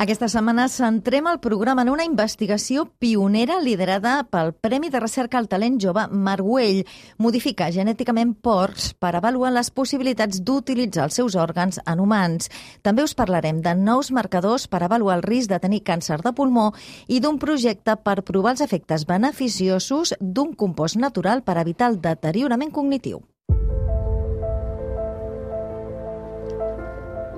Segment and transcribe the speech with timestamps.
[0.00, 5.48] Aquesta setmana centrem el programa en una investigació pionera liderada pel Premi de Recerca al
[5.52, 6.86] Talent Jove Marguell.
[7.20, 12.48] Modificar genèticament porcs per avaluar les possibilitats d'utilitzar els seus òrgans en humans.
[12.80, 16.70] També us parlarem de nous marcadors per avaluar el risc de tenir càncer de pulmó
[17.06, 22.72] i d'un projecte per provar els efectes beneficiosos d'un compost natural per evitar el deteriorament
[22.72, 23.20] cognitiu.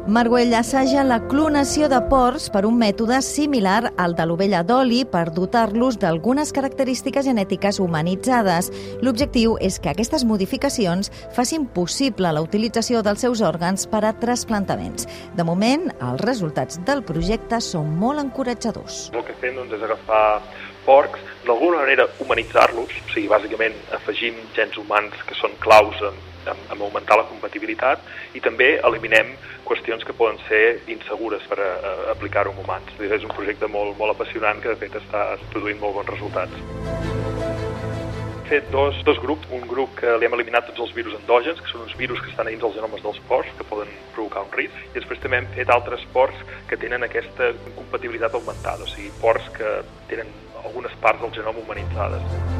[0.02, 5.28] Marguell assaja la clonació de porcs per un mètode similar al de l'ovella d'oli per
[5.30, 8.72] dotar-los d'algunes característiques genètiques humanitzades.
[8.98, 15.06] L'objectiu és que aquestes modificacions facin possible la utilització dels seus òrgans per a trasplantaments.
[15.38, 19.12] De moment, els resultats del projecte són molt encoratjadors.
[19.14, 20.42] El que fem doncs, és agafar
[20.82, 26.64] porcs, d'alguna manera humanitzar-los, o sigui, bàsicament afegim gens humans que són claus en, en,
[26.72, 28.02] en augmentar la compatibilitat
[28.34, 29.34] i també eliminem
[29.68, 32.94] qüestions que poden ser insegures per a aplicar-ho en humans.
[33.02, 37.12] És un projecte molt, molt apassionant que de fet està produint molt bons resultats
[38.52, 39.48] fet dos, dos grups.
[39.50, 42.28] Un grup que li hem eliminat tots els virus endògens, que són uns virus que
[42.34, 45.50] estan dins dels genomes dels porcs, que poden provocar un risc, i després també hem
[45.56, 49.76] fet altres porcs que tenen aquesta compatibilitat augmentada, o sigui, porcs que
[50.12, 50.34] tenen
[50.66, 52.51] algunes parts del genoma humanitzades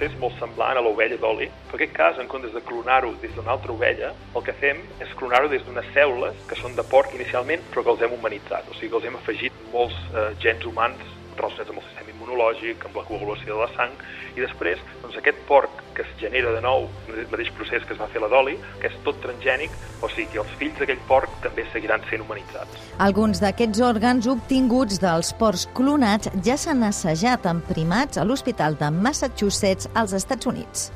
[0.00, 1.46] procés molt semblant a l'ovella d'oli.
[1.68, 5.12] En aquest cas, en comptes de clonar-ho des d'una altra ovella, el que fem és
[5.20, 8.68] clonar-ho des d'unes cèl·lules que són de porc inicialment, però que els hem humanitzat.
[8.70, 12.86] O sigui que els hem afegit molts eh, gens humans relacionats amb el sistema immunològic,
[12.86, 13.94] amb la coagulació de la sang,
[14.36, 18.00] i després doncs, aquest porc que es genera de nou, el mateix procés que es
[18.00, 21.40] va fer la d'oli, que és tot transgènic, o sigui que els fills d'aquell porc
[21.44, 22.84] també seguiran sent humanitzats.
[23.02, 28.92] Alguns d'aquests òrgans obtinguts dels porcs clonats ja s'han assajat en primats a l'Hospital de
[29.00, 30.90] Massachusetts als Estats Units.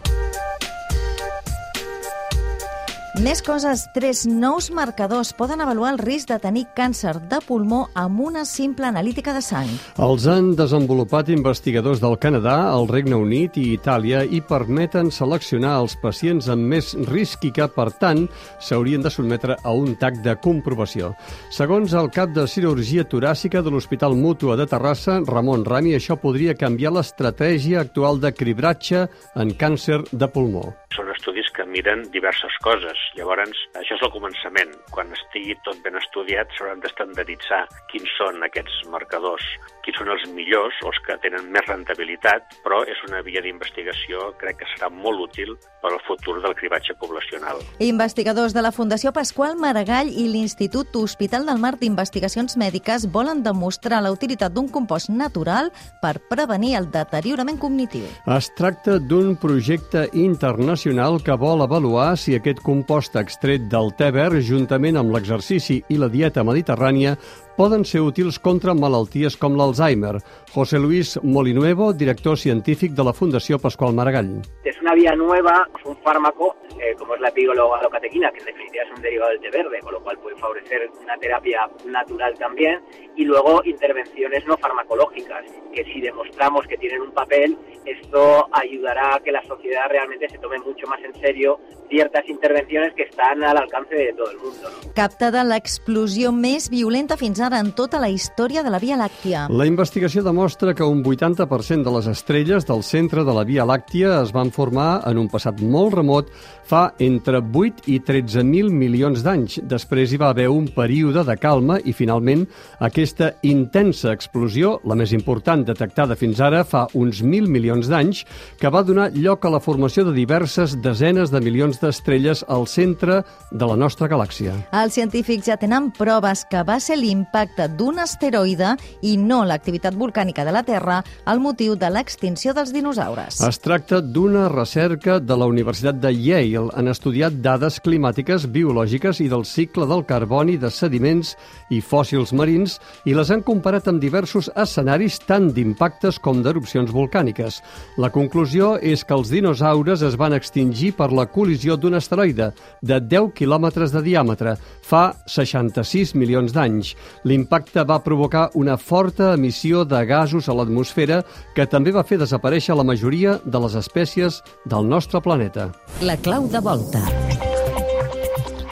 [3.22, 8.18] Més coses, tres nous marcadors poden avaluar el risc de tenir càncer de pulmó amb
[8.24, 9.70] una simple analítica de sang.
[10.02, 15.94] Els han desenvolupat investigadors del Canadà, el Regne Unit i Itàlia i permeten seleccionar els
[16.02, 18.24] pacients amb més risc i que, per tant,
[18.58, 21.12] s'haurien de sotmetre a un tac de comprovació.
[21.54, 26.58] Segons el cap de cirurgia toràcica de l'Hospital Mútua de Terrassa, Ramon Rami, això podria
[26.58, 29.06] canviar l'estratègia actual de cribratge
[29.38, 30.72] en càncer de pulmó.
[30.98, 32.98] Són estudis que miren diverses coses.
[33.18, 34.72] Llavors, això és el començament.
[34.94, 39.44] Quan estigui tot ben estudiat, s'hauran d'estandarditzar quins són aquests marcadors,
[39.86, 44.60] quins són els millors, els que tenen més rentabilitat, però és una via d'investigació, crec
[44.62, 47.62] que serà molt útil per al futur del cribatge poblacional.
[47.84, 54.02] Investigadors de la Fundació Pasqual Maragall i l'Institut Hospital del Mar d'Investigacions Mèdiques volen demostrar
[54.02, 55.70] la utilitat d'un compost natural
[56.02, 58.08] per prevenir el deteriorament cognitiu.
[58.34, 64.08] Es tracta d'un projecte internacional nacional que vol avaluar si aquest compost extret del te
[64.14, 67.16] verd, juntament amb l'exercici i la dieta mediterrània,
[67.58, 70.16] poden ser útils contra malalties com l'Alzheimer.
[70.54, 74.40] José Luis Molinuevo, director científic de la Fundació Pascual Maragall.
[74.64, 78.96] Es una vía nueva, un fármaco, eh, como es la epigalocatequina, que en definitiva es
[78.96, 82.80] un derivado del té verde, con lo cual puede favorecer una terapia natural también,
[83.16, 89.20] y luego intervenciones no farmacológicas, que si demostramos que tienen un papel, esto ayudará a
[89.20, 91.58] que la sociedad realmente se tome mucho más en serio
[91.88, 94.54] ciertas intervenciones que estan al alcance de tot el món.
[94.62, 94.92] No?
[94.96, 99.46] Captada l'explosió més violenta fins ara en tota la història de la Via Làctia.
[99.50, 104.20] La investigació demostra que un 80% de les estrelles del centre de la Via Làctia
[104.22, 106.30] es van formar en un passat molt remot
[106.64, 109.60] fa entre 8 i 13.000 milions d'anys.
[109.68, 112.46] Després hi va haver un període de calma i finalment
[112.80, 118.24] aquesta intensa explosió, la més important detectada fins ara fa uns 1.000 milions d'anys,
[118.60, 123.22] que va donar lloc a la formació de diverses desenes de milions d'estrelles al centre
[123.50, 124.54] de la nostra galàxia.
[124.74, 130.44] Els científics ja tenen proves que va ser l'impacte d'un asteroide i no l'activitat volcànica
[130.44, 131.00] de la Terra
[131.30, 133.40] el motiu de l'extinció dels dinosaures.
[133.40, 136.68] Es tracta d'una recerca de la Universitat de Yale.
[136.74, 141.34] Han estudiat dades climàtiques, biològiques i del cicle del carboni de sediments
[141.72, 142.76] i fòssils marins
[143.08, 147.60] i les han comparat amb diversos escenaris tant d'impactes com d'erupcions volcàniques.
[147.96, 152.52] La conclusió és que els dinosaures es van extingir per la col·lisió col·lisió d'un asteroide
[152.82, 156.94] de 10 quilòmetres de diàmetre fa 66 milions d'anys.
[157.24, 161.22] L'impacte va provocar una forta emissió de gasos a l'atmosfera
[161.54, 165.72] que també va fer desaparèixer la majoria de les espècies del nostre planeta.
[166.02, 167.00] La clau de volta.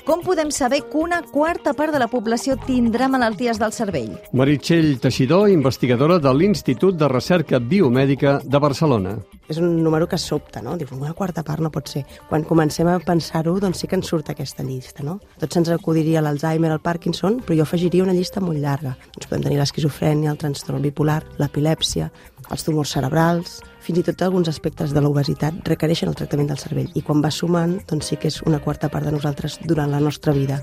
[0.04, 4.16] Com podem saber que una quarta part de la població tindrà malalties del cervell?
[4.34, 9.14] Meritxell Teixidor, investigadora de l'Institut de Recerca Biomèdica de Barcelona.
[9.48, 10.76] És un número que sobta, no?
[10.78, 12.04] Dius, una quarta part no pot ser.
[12.28, 15.18] Quan comencem a pensar-ho, doncs sí que ens surt aquesta llista, no?
[15.40, 18.96] Tot se'ns acudiria l'Alzheimer, el Parkinson, però jo afegiria una llista molt llarga.
[19.16, 22.10] Doncs podem tenir l'esquizofrènia, el trastorn bipolar, l'epilèpsia,
[22.50, 26.92] els tumors cerebrals, fins i tot alguns aspectes de l'obesitat requereixen el tractament del cervell
[26.94, 30.00] i quan va sumant, doncs sí que és una quarta part de nosaltres durant la
[30.00, 30.62] nostra vida.